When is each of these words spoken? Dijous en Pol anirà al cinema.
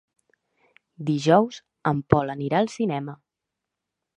Dijous 1.09 1.59
en 1.91 2.01
Pol 2.15 2.35
anirà 2.37 2.63
al 2.63 2.73
cinema. 2.77 3.19